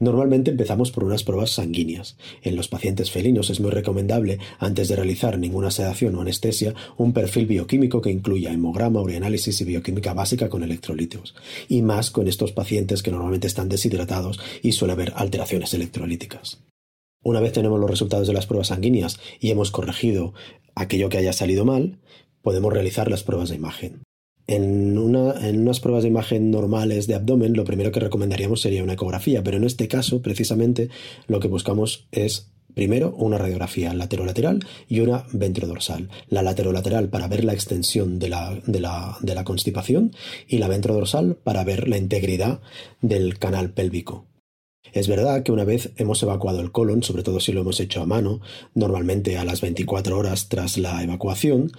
Normalmente 0.00 0.50
empezamos 0.50 0.90
por 0.90 1.04
unas 1.04 1.24
pruebas 1.24 1.50
sanguíneas. 1.50 2.16
En 2.42 2.56
los 2.56 2.68
pacientes 2.68 3.10
felinos 3.10 3.50
es 3.50 3.60
muy 3.60 3.70
recomendable, 3.70 4.38
antes 4.58 4.88
de 4.88 4.96
realizar 4.96 5.38
ninguna 5.38 5.70
sedación 5.70 6.14
o 6.14 6.20
anestesia, 6.20 6.74
un 6.96 7.12
perfil 7.12 7.46
bioquímico 7.46 8.00
que 8.00 8.10
incluya 8.10 8.52
hemograma, 8.52 9.00
urianálisis 9.00 9.60
y 9.60 9.64
bioquímica 9.64 10.14
básica 10.14 10.48
con 10.48 10.62
electrolitos. 10.62 11.34
Y 11.68 11.82
más 11.82 12.10
con 12.10 12.28
estos 12.28 12.52
pacientes 12.52 13.02
que 13.02 13.10
normalmente 13.10 13.46
están 13.46 13.68
deshidratados 13.68 14.38
y 14.62 14.72
suele 14.72 14.92
haber 14.92 15.12
alteraciones 15.16 15.74
electrolíticas. 15.74 16.60
Una 17.22 17.40
vez 17.40 17.52
tenemos 17.52 17.80
los 17.80 17.90
resultados 17.90 18.28
de 18.28 18.32
las 18.32 18.46
pruebas 18.46 18.68
sanguíneas 18.68 19.18
y 19.40 19.50
hemos 19.50 19.72
corregido 19.72 20.32
aquello 20.76 21.08
que 21.08 21.18
haya 21.18 21.32
salido 21.32 21.64
mal, 21.64 21.98
podemos 22.42 22.72
realizar 22.72 23.10
las 23.10 23.24
pruebas 23.24 23.48
de 23.48 23.56
imagen. 23.56 24.05
En, 24.48 24.96
unas 24.96 25.80
pruebas 25.80 26.04
de 26.04 26.08
imagen 26.08 26.50
normales 26.50 27.06
de 27.06 27.14
abdomen, 27.14 27.54
lo 27.54 27.64
primero 27.64 27.90
que 27.90 28.00
recomendaríamos 28.00 28.60
sería 28.60 28.84
una 28.84 28.92
ecografía, 28.92 29.42
pero 29.42 29.56
en 29.56 29.64
este 29.64 29.88
caso, 29.88 30.22
precisamente, 30.22 30.88
lo 31.26 31.40
que 31.40 31.48
buscamos 31.48 32.06
es 32.12 32.50
Primero, 32.76 33.14
una 33.16 33.38
radiografía 33.38 33.94
laterolateral 33.94 34.66
y 34.86 35.00
una 35.00 35.24
ventrodorsal. 35.32 36.10
La 36.28 36.42
laterolateral 36.42 37.08
para 37.08 37.26
ver 37.26 37.42
la 37.42 37.54
extensión 37.54 38.18
de 38.18 38.28
la, 38.28 39.44
constipación 39.46 40.14
y 40.46 40.58
la 40.58 40.68
ventrodorsal 40.68 41.36
para 41.36 41.64
ver 41.64 41.88
la 41.88 41.96
integridad 41.96 42.60
del 43.00 43.38
canal 43.38 43.70
pélvico. 43.70 44.26
Es 44.92 45.08
verdad 45.08 45.42
que 45.42 45.52
una 45.52 45.64
vez 45.64 45.92
hemos 45.96 46.22
evacuado 46.22 46.60
el 46.60 46.70
colon, 46.70 47.02
sobre 47.02 47.22
todo 47.22 47.40
si 47.40 47.52
lo 47.52 47.62
hemos 47.62 47.80
hecho 47.80 48.02
a 48.02 48.06
mano, 48.06 48.42
normalmente 48.74 49.38
a 49.38 49.46
las 49.46 49.62
24 49.62 50.18
horas 50.18 50.50
tras 50.50 50.76
la 50.76 51.02
evacuación, 51.02 51.72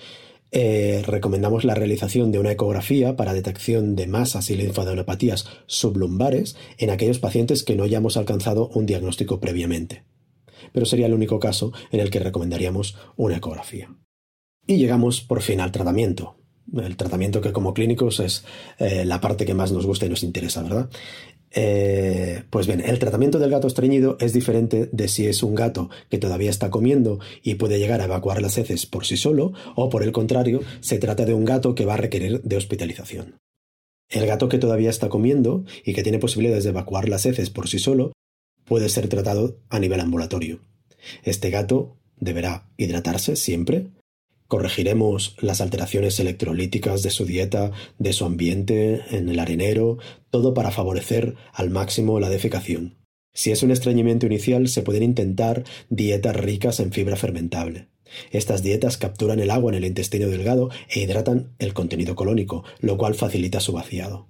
eh, 0.51 1.03
recomendamos 1.05 1.65
la 1.65 1.75
realización 1.75 2.31
de 2.31 2.39
una 2.39 2.51
ecografía 2.51 3.15
para 3.15 3.33
detección 3.33 3.95
de 3.95 4.07
masas 4.07 4.49
y 4.49 4.55
linfadenopatías 4.55 5.47
sublumbares 5.65 6.55
en 6.77 6.89
aquellos 6.89 7.19
pacientes 7.19 7.63
que 7.63 7.75
no 7.75 7.83
hayamos 7.83 8.17
alcanzado 8.17 8.69
un 8.69 8.85
diagnóstico 8.85 9.39
previamente. 9.39 10.05
Pero 10.73 10.85
sería 10.85 11.07
el 11.07 11.13
único 11.13 11.39
caso 11.39 11.73
en 11.91 11.99
el 11.99 12.09
que 12.09 12.19
recomendaríamos 12.19 12.97
una 13.15 13.37
ecografía. 13.37 13.93
Y 14.65 14.77
llegamos 14.77 15.21
por 15.21 15.41
fin 15.41 15.61
al 15.61 15.71
tratamiento. 15.71 16.37
El 16.75 16.97
tratamiento 16.97 17.39
que 17.39 17.53
como 17.53 17.73
clínicos 17.73 18.19
es 18.19 18.43
eh, 18.79 19.05
la 19.05 19.21
parte 19.21 19.45
que 19.45 19.53
más 19.53 19.71
nos 19.71 19.85
gusta 19.85 20.05
y 20.05 20.09
nos 20.09 20.23
interesa, 20.23 20.61
¿verdad? 20.63 20.89
Eh, 21.51 22.43
pues 22.49 22.67
bien, 22.67 22.81
el 22.81 22.99
tratamiento 22.99 23.39
del 23.39 23.49
gato 23.49 23.67
estreñido 23.67 24.17
es 24.19 24.33
diferente 24.33 24.89
de 24.91 25.07
si 25.07 25.27
es 25.27 25.43
un 25.43 25.55
gato 25.55 25.89
que 26.09 26.17
todavía 26.17 26.49
está 26.49 26.69
comiendo 26.69 27.19
y 27.41 27.55
puede 27.55 27.79
llegar 27.79 28.01
a 28.01 28.05
evacuar 28.05 28.41
las 28.41 28.57
heces 28.57 28.85
por 28.85 29.05
sí 29.05 29.17
solo, 29.17 29.53
o 29.75 29.89
por 29.89 30.03
el 30.03 30.11
contrario, 30.11 30.61
se 30.81 30.99
trata 30.99 31.25
de 31.25 31.33
un 31.33 31.45
gato 31.45 31.73
que 31.75 31.85
va 31.85 31.93
a 31.93 31.97
requerir 31.97 32.41
de 32.41 32.57
hospitalización. 32.57 33.39
El 34.09 34.25
gato 34.25 34.49
que 34.49 34.57
todavía 34.57 34.89
está 34.89 35.09
comiendo 35.09 35.65
y 35.83 35.93
que 35.93 36.03
tiene 36.03 36.19
posibilidades 36.19 36.63
de 36.63 36.69
evacuar 36.69 37.09
las 37.09 37.25
heces 37.25 37.49
por 37.49 37.67
sí 37.67 37.79
solo 37.79 38.13
puede 38.65 38.89
ser 38.89 39.07
tratado 39.07 39.59
a 39.69 39.79
nivel 39.79 39.99
ambulatorio. 39.99 40.59
Este 41.23 41.49
gato 41.49 41.97
deberá 42.19 42.69
hidratarse 42.77 43.35
siempre, 43.35 43.87
Corregiremos 44.47 45.35
las 45.39 45.59
alteraciones 45.59 46.19
electrolíticas 46.19 47.03
de 47.03 47.09
su 47.09 47.25
dieta, 47.25 47.71
de 47.99 48.13
su 48.13 48.25
ambiente, 48.25 49.01
en 49.11 49.29
el 49.29 49.39
arenero, 49.39 49.97
todo 50.29 50.53
para 50.53 50.71
favorecer 50.71 51.35
al 51.53 51.69
máximo 51.69 52.19
la 52.19 52.29
defecación. 52.29 52.97
Si 53.33 53.51
es 53.51 53.61
un 53.61 53.71
estreñimiento 53.71 54.25
inicial, 54.25 54.67
se 54.67 54.81
pueden 54.81 55.03
intentar 55.03 55.63
dietas 55.89 56.35
ricas 56.35 56.79
en 56.79 56.91
fibra 56.91 57.17
fermentable. 57.17 57.89
Estas 58.31 58.63
dietas 58.63 58.97
capturan 58.97 59.39
el 59.39 59.51
agua 59.51 59.71
en 59.71 59.77
el 59.77 59.85
intestino 59.85 60.27
delgado 60.27 60.69
e 60.89 61.01
hidratan 61.01 61.53
el 61.59 61.73
contenido 61.73 62.15
colónico, 62.15 62.63
lo 62.79 62.97
cual 62.97 63.15
facilita 63.15 63.59
su 63.59 63.73
vaciado. 63.73 64.29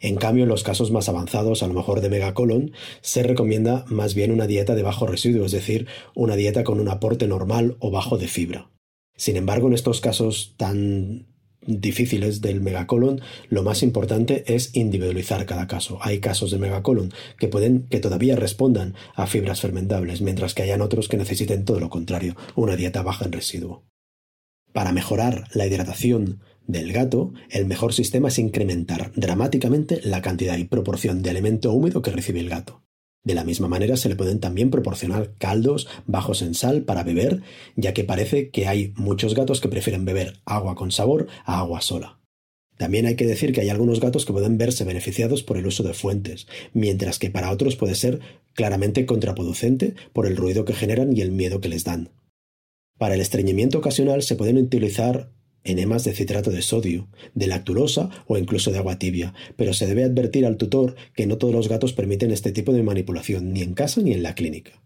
En 0.00 0.16
cambio, 0.16 0.44
en 0.44 0.48
los 0.48 0.62
casos 0.62 0.92
más 0.92 1.08
avanzados, 1.08 1.62
a 1.62 1.66
lo 1.66 1.74
mejor 1.74 2.00
de 2.00 2.10
megacolon, 2.10 2.72
se 3.00 3.24
recomienda 3.24 3.84
más 3.88 4.14
bien 4.14 4.30
una 4.30 4.46
dieta 4.46 4.76
de 4.76 4.82
bajo 4.82 5.06
residuo, 5.06 5.44
es 5.44 5.52
decir, 5.52 5.88
una 6.14 6.36
dieta 6.36 6.62
con 6.62 6.78
un 6.78 6.88
aporte 6.88 7.26
normal 7.26 7.76
o 7.80 7.90
bajo 7.90 8.18
de 8.18 8.28
fibra. 8.28 8.70
Sin 9.18 9.36
embargo, 9.36 9.66
en 9.66 9.74
estos 9.74 10.00
casos 10.00 10.54
tan 10.56 11.26
difíciles 11.66 12.40
del 12.40 12.60
megacolon, 12.60 13.20
lo 13.50 13.64
más 13.64 13.82
importante 13.82 14.44
es 14.46 14.74
individualizar 14.74 15.44
cada 15.44 15.66
caso. 15.66 15.98
Hay 16.00 16.20
casos 16.20 16.52
de 16.52 16.58
megacolon 16.58 17.12
que 17.36 17.48
pueden 17.48 17.88
que 17.90 17.98
todavía 17.98 18.36
respondan 18.36 18.94
a 19.16 19.26
fibras 19.26 19.60
fermentables, 19.60 20.22
mientras 20.22 20.54
que 20.54 20.62
hayan 20.62 20.80
otros 20.80 21.08
que 21.08 21.16
necesiten 21.16 21.64
todo 21.64 21.80
lo 21.80 21.90
contrario, 21.90 22.36
una 22.54 22.76
dieta 22.76 23.02
baja 23.02 23.24
en 23.24 23.32
residuo. 23.32 23.84
Para 24.72 24.92
mejorar 24.92 25.48
la 25.52 25.66
hidratación 25.66 26.40
del 26.68 26.92
gato, 26.92 27.32
el 27.50 27.66
mejor 27.66 27.94
sistema 27.94 28.28
es 28.28 28.38
incrementar 28.38 29.10
dramáticamente 29.16 30.00
la 30.04 30.22
cantidad 30.22 30.56
y 30.56 30.64
proporción 30.64 31.22
de 31.22 31.30
alimento 31.30 31.72
húmedo 31.72 32.02
que 32.02 32.12
recibe 32.12 32.38
el 32.38 32.48
gato. 32.48 32.84
De 33.24 33.34
la 33.34 33.44
misma 33.44 33.68
manera 33.68 33.96
se 33.96 34.08
le 34.08 34.16
pueden 34.16 34.40
también 34.40 34.70
proporcionar 34.70 35.34
caldos 35.38 35.88
bajos 36.06 36.42
en 36.42 36.54
sal 36.54 36.82
para 36.82 37.02
beber, 37.02 37.42
ya 37.76 37.92
que 37.92 38.04
parece 38.04 38.50
que 38.50 38.66
hay 38.66 38.92
muchos 38.96 39.34
gatos 39.34 39.60
que 39.60 39.68
prefieren 39.68 40.04
beber 40.04 40.40
agua 40.44 40.74
con 40.74 40.90
sabor 40.90 41.26
a 41.44 41.58
agua 41.58 41.80
sola. 41.80 42.18
También 42.78 43.06
hay 43.06 43.16
que 43.16 43.26
decir 43.26 43.52
que 43.52 43.60
hay 43.60 43.70
algunos 43.70 44.00
gatos 44.00 44.24
que 44.24 44.32
pueden 44.32 44.56
verse 44.56 44.84
beneficiados 44.84 45.42
por 45.42 45.58
el 45.58 45.66
uso 45.66 45.82
de 45.82 45.94
fuentes, 45.94 46.46
mientras 46.72 47.18
que 47.18 47.28
para 47.28 47.50
otros 47.50 47.74
puede 47.74 47.96
ser 47.96 48.20
claramente 48.54 49.04
contraproducente 49.04 49.94
por 50.12 50.26
el 50.26 50.36
ruido 50.36 50.64
que 50.64 50.74
generan 50.74 51.14
y 51.16 51.20
el 51.20 51.32
miedo 51.32 51.60
que 51.60 51.68
les 51.68 51.84
dan. 51.84 52.10
Para 52.96 53.14
el 53.14 53.20
estreñimiento 53.20 53.78
ocasional 53.78 54.22
se 54.22 54.36
pueden 54.36 54.58
utilizar 54.58 55.30
enemas 55.64 56.04
de 56.04 56.12
citrato 56.12 56.50
de 56.50 56.62
sodio, 56.62 57.08
de 57.34 57.46
lactulosa 57.46 58.10
o 58.26 58.38
incluso 58.38 58.70
de 58.70 58.78
agua 58.78 58.98
tibia, 58.98 59.34
pero 59.56 59.72
se 59.72 59.86
debe 59.86 60.04
advertir 60.04 60.46
al 60.46 60.56
tutor 60.56 60.96
que 61.14 61.26
no 61.26 61.38
todos 61.38 61.54
los 61.54 61.68
gatos 61.68 61.92
permiten 61.92 62.30
este 62.30 62.52
tipo 62.52 62.72
de 62.72 62.82
manipulación, 62.82 63.52
ni 63.52 63.62
en 63.62 63.74
casa 63.74 64.00
ni 64.00 64.12
en 64.12 64.22
la 64.22 64.34
clínica. 64.34 64.82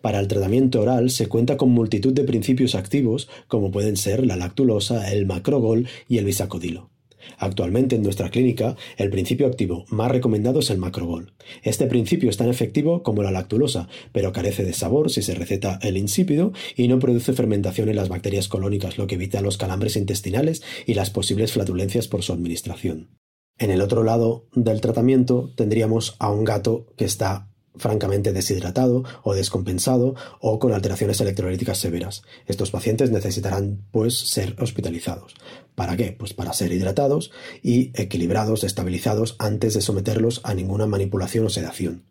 Para 0.00 0.18
el 0.18 0.28
tratamiento 0.28 0.80
oral 0.80 1.10
se 1.10 1.26
cuenta 1.26 1.56
con 1.56 1.70
multitud 1.70 2.12
de 2.12 2.24
principios 2.24 2.74
activos 2.74 3.28
como 3.48 3.70
pueden 3.70 3.96
ser 3.96 4.26
la 4.26 4.36
lactulosa, 4.36 5.12
el 5.12 5.26
macrogol 5.26 5.88
y 6.08 6.18
el 6.18 6.24
bisacodilo. 6.24 6.90
Actualmente 7.38 7.96
en 7.96 8.02
nuestra 8.02 8.30
clínica, 8.30 8.76
el 8.96 9.10
principio 9.10 9.46
activo 9.46 9.84
más 9.88 10.10
recomendado 10.10 10.60
es 10.60 10.70
el 10.70 10.78
macrobol. 10.78 11.32
Este 11.62 11.86
principio 11.86 12.30
es 12.30 12.36
tan 12.36 12.48
efectivo 12.48 13.02
como 13.02 13.22
la 13.22 13.30
lactulosa, 13.30 13.88
pero 14.12 14.32
carece 14.32 14.64
de 14.64 14.72
sabor 14.72 15.10
si 15.10 15.22
se 15.22 15.34
receta 15.34 15.78
el 15.82 15.96
insípido 15.96 16.52
y 16.76 16.88
no 16.88 16.98
produce 16.98 17.32
fermentación 17.32 17.88
en 17.88 17.96
las 17.96 18.08
bacterias 18.08 18.48
colónicas, 18.48 18.98
lo 18.98 19.06
que 19.06 19.16
evita 19.16 19.40
los 19.40 19.58
calambres 19.58 19.96
intestinales 19.96 20.62
y 20.86 20.94
las 20.94 21.10
posibles 21.10 21.52
flatulencias 21.52 22.08
por 22.08 22.22
su 22.22 22.32
administración. 22.32 23.10
En 23.58 23.70
el 23.70 23.82
otro 23.82 24.04
lado 24.04 24.46
del 24.54 24.80
tratamiento 24.80 25.52
tendríamos 25.54 26.16
a 26.18 26.30
un 26.30 26.44
gato 26.44 26.86
que 26.96 27.04
está 27.04 27.49
francamente 27.76 28.32
deshidratado 28.32 29.04
o 29.22 29.34
descompensado 29.34 30.14
o 30.40 30.58
con 30.58 30.72
alteraciones 30.72 31.20
electrolíticas 31.20 31.78
severas. 31.78 32.22
Estos 32.46 32.70
pacientes 32.70 33.10
necesitarán 33.10 33.86
pues 33.90 34.18
ser 34.18 34.56
hospitalizados. 34.60 35.34
¿Para 35.74 35.96
qué? 35.96 36.12
Pues 36.12 36.34
para 36.34 36.52
ser 36.52 36.72
hidratados 36.72 37.30
y 37.62 37.90
equilibrados, 38.00 38.64
estabilizados 38.64 39.36
antes 39.38 39.74
de 39.74 39.80
someterlos 39.80 40.40
a 40.44 40.54
ninguna 40.54 40.86
manipulación 40.86 41.46
o 41.46 41.50
sedación. 41.50 42.04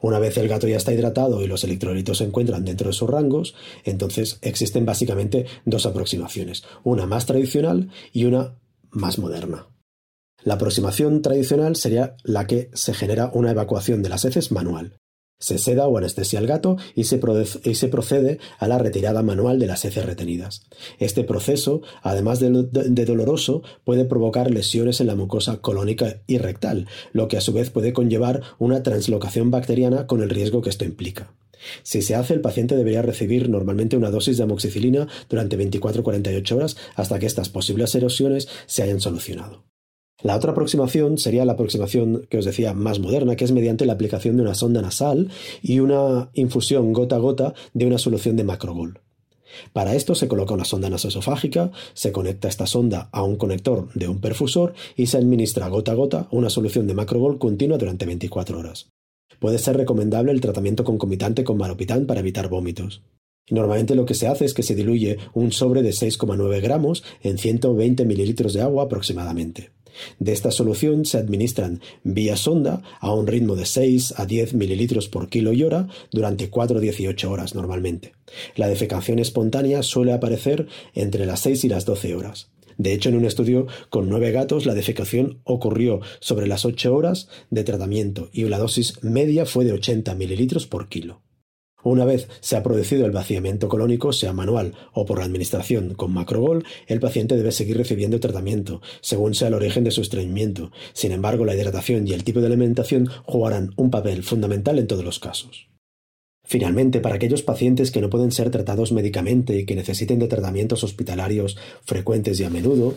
Una 0.00 0.18
vez 0.18 0.38
el 0.38 0.48
gato 0.48 0.66
ya 0.66 0.78
está 0.78 0.94
hidratado 0.94 1.42
y 1.42 1.46
los 1.46 1.62
electrolitos 1.62 2.18
se 2.18 2.24
encuentran 2.24 2.64
dentro 2.64 2.88
de 2.88 2.94
sus 2.94 3.10
rangos, 3.10 3.54
entonces 3.84 4.38
existen 4.40 4.86
básicamente 4.86 5.44
dos 5.66 5.84
aproximaciones, 5.84 6.64
una 6.84 7.04
más 7.04 7.26
tradicional 7.26 7.90
y 8.12 8.24
una 8.24 8.56
más 8.90 9.18
moderna. 9.18 9.66
La 10.42 10.54
aproximación 10.54 11.22
tradicional 11.22 11.76
sería 11.76 12.16
la 12.24 12.46
que 12.46 12.70
se 12.72 12.94
genera 12.94 13.30
una 13.34 13.50
evacuación 13.50 14.02
de 14.02 14.08
las 14.08 14.24
heces 14.24 14.52
manual. 14.52 14.96
Se 15.38 15.56
seda 15.56 15.86
o 15.86 15.96
anestesia 15.96 16.38
al 16.38 16.46
gato 16.46 16.76
y 16.94 17.04
se, 17.04 17.18
procede 17.18 18.38
a 18.58 18.68
la 18.68 18.78
retirada 18.78 19.22
manual 19.22 19.58
de 19.58 19.66
las 19.66 19.86
heces 19.86 20.04
retenidas. 20.04 20.66
Este 20.98 21.24
proceso, 21.24 21.80
además 22.02 22.40
de, 22.40 22.50
doloroso, 23.06 23.62
puede 23.84 24.04
provocar 24.04 24.50
lesiones 24.50 25.00
en 25.00 25.06
la 25.06 25.14
mucosa 25.14 25.62
colónica 25.62 26.20
y 26.26 26.36
rectal, 26.36 26.88
lo 27.12 27.28
que 27.28 27.38
a 27.38 27.40
su 27.40 27.54
vez 27.54 27.70
puede 27.70 27.94
conllevar 27.94 28.42
una 28.58 28.82
translocación 28.82 29.50
bacteriana 29.50 30.06
con 30.06 30.22
el 30.22 30.28
riesgo 30.28 30.60
que 30.60 30.68
esto 30.68 30.84
implica. 30.84 31.32
Si 31.82 32.02
se 32.02 32.14
hace, 32.14 32.34
el 32.34 32.42
paciente 32.42 32.76
debería 32.76 33.02
recibir 33.02 33.48
normalmente 33.48 33.96
una 33.96 34.10
dosis 34.10 34.36
de 34.36 34.44
amoxicilina 34.44 35.08
durante 35.28 35.58
24-48 35.58 36.52
horas 36.52 36.76
hasta 36.96 37.18
que 37.18 37.26
estas 37.26 37.48
posibles 37.48 37.94
erosiones 37.94 38.48
se 38.66 38.82
hayan 38.82 39.00
solucionado. 39.00 39.69
La 40.22 40.36
otra 40.36 40.52
aproximación 40.52 41.18
sería 41.18 41.44
la 41.44 41.52
aproximación 41.52 42.26
que 42.28 42.38
os 42.38 42.44
decía 42.44 42.74
más 42.74 42.98
moderna, 42.98 43.36
que 43.36 43.44
es 43.44 43.52
mediante 43.52 43.86
la 43.86 43.94
aplicación 43.94 44.36
de 44.36 44.42
una 44.42 44.54
sonda 44.54 44.82
nasal 44.82 45.30
y 45.62 45.80
una 45.80 46.30
infusión 46.34 46.92
gota 46.92 47.16
a 47.16 47.20
gota 47.20 47.54
de 47.72 47.86
una 47.86 47.98
solución 47.98 48.36
de 48.36 48.44
macrogol. 48.44 49.00
Para 49.72 49.94
esto 49.94 50.14
se 50.14 50.28
coloca 50.28 50.54
una 50.54 50.64
sonda 50.64 50.90
nasosofágica, 50.90 51.72
se 51.94 52.12
conecta 52.12 52.48
esta 52.48 52.66
sonda 52.66 53.08
a 53.12 53.22
un 53.22 53.36
conector 53.36 53.88
de 53.94 54.08
un 54.08 54.20
perfusor 54.20 54.74
y 54.96 55.06
se 55.06 55.16
administra 55.16 55.68
gota 55.68 55.92
a 55.92 55.96
gota 55.96 56.28
una 56.30 56.50
solución 56.50 56.86
de 56.86 56.94
macrogol 56.94 57.38
continua 57.38 57.78
durante 57.78 58.06
24 58.06 58.58
horas. 58.58 58.90
puede 59.38 59.58
ser 59.58 59.76
recomendable 59.78 60.32
el 60.32 60.40
tratamiento 60.42 60.84
concomitante 60.84 61.44
con 61.44 61.56
malopitán 61.56 62.04
para 62.04 62.20
evitar 62.20 62.48
vómitos. 62.48 63.00
Normalmente 63.48 63.94
lo 63.94 64.04
que 64.04 64.14
se 64.14 64.28
hace 64.28 64.44
es 64.44 64.52
que 64.52 64.62
se 64.62 64.74
diluye 64.74 65.16
un 65.32 65.50
sobre 65.50 65.82
de 65.82 65.90
6,9 65.90 66.60
gramos 66.60 67.02
en 67.22 67.38
120 67.38 68.04
mililitros 68.04 68.52
de 68.52 68.60
agua 68.60 68.84
aproximadamente. 68.84 69.70
De 70.18 70.32
esta 70.32 70.50
solución 70.50 71.04
se 71.04 71.18
administran 71.18 71.80
vía 72.02 72.36
sonda 72.36 72.82
a 73.00 73.12
un 73.12 73.26
ritmo 73.26 73.56
de 73.56 73.66
6 73.66 74.14
a 74.16 74.26
10 74.26 74.54
mililitros 74.54 75.08
por 75.08 75.28
kilo 75.28 75.52
y 75.52 75.62
hora 75.62 75.88
durante 76.10 76.50
4 76.50 76.78
a 76.78 76.80
18 76.80 77.30
horas 77.30 77.54
normalmente. 77.54 78.12
La 78.56 78.68
defecación 78.68 79.18
espontánea 79.18 79.82
suele 79.82 80.12
aparecer 80.12 80.66
entre 80.94 81.26
las 81.26 81.40
6 81.40 81.64
y 81.64 81.68
las 81.68 81.84
12 81.84 82.14
horas. 82.14 82.48
De 82.80 82.94
hecho, 82.94 83.10
en 83.10 83.16
un 83.16 83.26
estudio 83.26 83.66
con 83.90 84.08
nueve 84.08 84.32
gatos, 84.32 84.64
la 84.64 84.72
defecación 84.72 85.40
ocurrió 85.44 86.00
sobre 86.20 86.46
las 86.46 86.64
8 86.64 86.94
horas 86.94 87.28
de 87.50 87.62
tratamiento 87.62 88.30
y 88.32 88.44
la 88.44 88.58
dosis 88.58 89.02
media 89.02 89.44
fue 89.44 89.66
de 89.66 89.72
80 89.72 90.14
mililitros 90.14 90.66
por 90.66 90.88
kilo. 90.88 91.20
Una 91.82 92.04
vez 92.04 92.28
se 92.40 92.56
ha 92.56 92.62
producido 92.62 93.06
el 93.06 93.12
vaciamiento 93.12 93.68
colónico, 93.68 94.12
sea 94.12 94.32
manual 94.32 94.74
o 94.92 95.06
por 95.06 95.18
la 95.18 95.24
administración 95.24 95.94
con 95.94 96.12
macrogol, 96.12 96.64
el 96.86 97.00
paciente 97.00 97.36
debe 97.36 97.52
seguir 97.52 97.76
recibiendo 97.76 98.20
tratamiento, 98.20 98.82
según 99.00 99.34
sea 99.34 99.48
el 99.48 99.54
origen 99.54 99.84
de 99.84 99.90
su 99.90 100.02
estreñimiento. 100.02 100.72
Sin 100.92 101.12
embargo, 101.12 101.44
la 101.44 101.54
hidratación 101.54 102.06
y 102.06 102.12
el 102.12 102.24
tipo 102.24 102.40
de 102.40 102.46
alimentación 102.46 103.08
jugarán 103.24 103.72
un 103.76 103.90
papel 103.90 104.22
fundamental 104.22 104.78
en 104.78 104.86
todos 104.86 105.04
los 105.04 105.18
casos. 105.18 105.68
Finalmente, 106.44 107.00
para 107.00 107.14
aquellos 107.14 107.42
pacientes 107.42 107.92
que 107.92 108.00
no 108.00 108.10
pueden 108.10 108.32
ser 108.32 108.50
tratados 108.50 108.90
médicamente 108.90 109.56
y 109.56 109.66
que 109.66 109.76
necesiten 109.76 110.18
de 110.18 110.26
tratamientos 110.26 110.82
hospitalarios 110.82 111.56
frecuentes 111.84 112.40
y 112.40 112.44
a 112.44 112.50
menudo, 112.50 112.94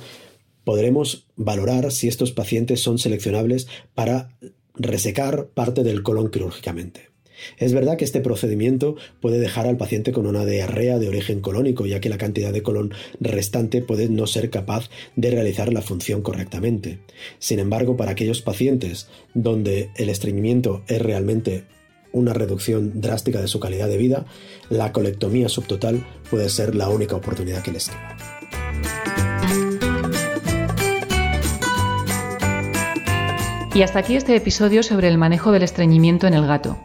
podremos 0.63 1.27
valorar 1.35 1.91
si 1.91 2.07
estos 2.07 2.31
pacientes 2.31 2.81
son 2.81 2.97
seleccionables 2.97 3.67
para 3.93 4.37
resecar 4.73 5.49
parte 5.49 5.83
del 5.83 6.01
colon 6.01 6.31
quirúrgicamente. 6.31 7.12
Es 7.57 7.73
verdad 7.73 7.97
que 7.97 8.05
este 8.05 8.21
procedimiento 8.21 8.95
puede 9.21 9.39
dejar 9.39 9.67
al 9.67 9.77
paciente 9.77 10.11
con 10.11 10.27
una 10.27 10.45
diarrea 10.45 10.99
de 10.99 11.07
origen 11.07 11.41
colónico, 11.41 11.85
ya 11.85 11.99
que 11.99 12.09
la 12.09 12.17
cantidad 12.17 12.53
de 12.53 12.63
colon 12.63 12.93
restante 13.19 13.81
puede 13.81 14.09
no 14.09 14.27
ser 14.27 14.49
capaz 14.49 14.89
de 15.15 15.31
realizar 15.31 15.71
la 15.71 15.81
función 15.81 16.21
correctamente. 16.21 16.99
Sin 17.39 17.59
embargo, 17.59 17.97
para 17.97 18.11
aquellos 18.11 18.41
pacientes 18.41 19.07
donde 19.33 19.89
el 19.95 20.09
estreñimiento 20.09 20.83
es 20.87 21.01
realmente 21.01 21.65
una 22.11 22.33
reducción 22.33 23.01
drástica 23.01 23.41
de 23.41 23.47
su 23.47 23.59
calidad 23.59 23.87
de 23.87 23.97
vida, 23.97 24.25
la 24.69 24.91
colectomía 24.91 25.49
subtotal 25.49 26.05
puede 26.29 26.49
ser 26.49 26.75
la 26.75 26.89
única 26.89 27.15
oportunidad 27.15 27.63
que 27.63 27.71
les 27.71 27.89
queda. 27.89 28.17
Y 33.75 33.81
hasta 33.81 33.99
aquí 33.99 34.15
este 34.15 34.35
episodio 34.35 34.83
sobre 34.83 35.07
el 35.07 35.17
manejo 35.17 35.51
del 35.51 35.63
estreñimiento 35.63 36.27
en 36.27 36.35
el 36.35 36.45
gato. 36.45 36.77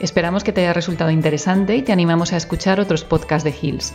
Esperamos 0.00 0.44
que 0.44 0.52
te 0.52 0.60
haya 0.60 0.72
resultado 0.72 1.10
interesante 1.10 1.76
y 1.76 1.82
te 1.82 1.92
animamos 1.92 2.32
a 2.32 2.36
escuchar 2.36 2.80
otros 2.80 3.04
podcasts 3.04 3.44
de 3.44 3.54
Hills. 3.60 3.94